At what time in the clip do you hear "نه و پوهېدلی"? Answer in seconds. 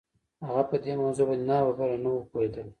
2.03-2.69